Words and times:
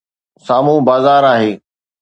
سامهون 0.45 0.81
بازار 0.87 1.23
آهي. 1.33 1.51